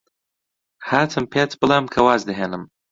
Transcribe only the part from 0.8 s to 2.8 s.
هاتم پێت بڵێم کە واز دەهێنم.